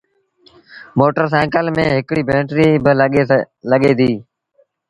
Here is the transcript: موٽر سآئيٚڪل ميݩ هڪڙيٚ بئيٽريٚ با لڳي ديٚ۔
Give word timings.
موٽر 0.97 1.25
سآئيٚڪل 1.33 1.65
ميݩ 1.75 1.93
هڪڙيٚ 1.95 2.27
بئيٽريٚ 2.27 2.81
با 2.83 2.91
لڳي 3.71 3.93
ديٚ۔ 3.99 4.17